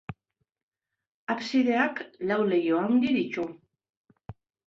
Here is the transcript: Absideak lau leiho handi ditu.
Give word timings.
Absideak 1.33 2.01
lau 2.31 2.39
leiho 2.53 2.81
handi 2.87 3.13
ditu. 3.21 3.47